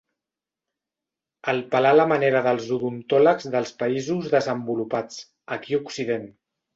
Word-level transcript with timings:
El 1.51 1.59
pelà 1.75 1.91
a 1.95 1.97
la 1.97 2.07
manera 2.11 2.41
dels 2.47 2.65
odontòlegs 2.77 3.47
dels 3.57 3.73
països 3.83 4.31
desenvolupats, 4.37 5.21
aquí 5.57 5.79
a 5.79 5.81
Occident. 5.83 6.25